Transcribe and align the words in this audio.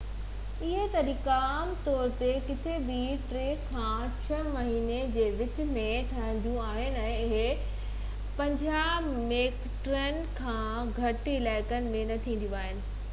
اهي 0.67 0.85
تقريبون 0.93 1.33
عام 1.33 1.73
طور 1.87 2.13
تي 2.21 2.29
ڪٿي 2.47 2.73
بہ 2.87 2.95
ٽي 3.33 3.43
کان 3.65 4.01
ڇهہ 4.23 4.47
مهينن 4.55 5.13
جي 5.19 5.27
وچ 5.43 5.59
۾ 5.77 5.85
ٿينديون 6.15 6.57
آهن 6.63 6.99
۽ 7.03 7.13
اهي 7.19 7.45
50 8.43 9.31
هيڪٽرن 9.37 10.19
کان 10.43 10.93
گهٽ 10.99 11.33
علائقن 11.39 11.93
۾ 11.99 12.05
نہ 12.13 12.19
ٿينديون 12.29 12.61
آهن 12.65 12.87